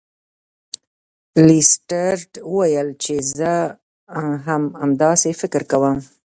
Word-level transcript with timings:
لیسټرډ 1.47 2.29
وویل 2.53 2.89
چې 3.03 3.15
زه 3.37 3.53
هم 4.45 4.63
همداسې 4.81 5.29
فکر 5.41 5.61
کوم. 5.71 5.97